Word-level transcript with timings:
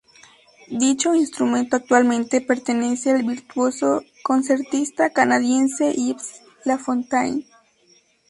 Dicho 0.71 1.13
instrumento 1.13 1.75
actualmente 1.77 2.41
pertenece 2.41 3.11
al 3.11 3.21
virtuoso 3.21 4.01
concertista 4.23 5.11
canadiense 5.11 5.93
Yves 5.95 6.41
Lafontaine. 6.65 7.45